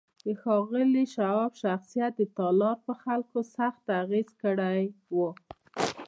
د 0.25 0.27
ښاغلي 0.41 1.05
شواب 1.15 1.51
شخصیت 1.63 2.11
د 2.17 2.21
تالار 2.37 2.77
پر 2.85 2.95
خلکو 3.03 3.39
سخت 3.57 3.83
اغېز 4.01 4.29
کړی 4.41 4.81
و 5.15 5.17